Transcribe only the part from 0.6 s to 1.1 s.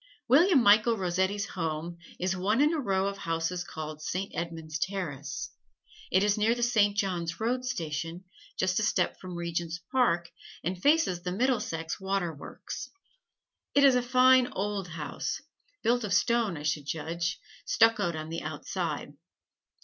Michael